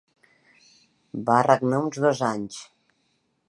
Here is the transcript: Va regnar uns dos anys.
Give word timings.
Va 1.29 1.37
regnar 1.49 1.83
uns 1.85 2.03
dos 2.07 2.25
anys. 2.33 2.61